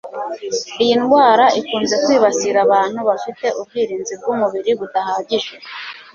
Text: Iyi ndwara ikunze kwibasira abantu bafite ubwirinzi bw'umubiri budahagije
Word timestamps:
Iyi 0.83 0.93
ndwara 1.01 1.45
ikunze 1.59 1.95
kwibasira 2.03 2.57
abantu 2.65 2.99
bafite 3.09 3.45
ubwirinzi 3.59 4.13
bw'umubiri 4.19 4.71
budahagije 4.79 5.55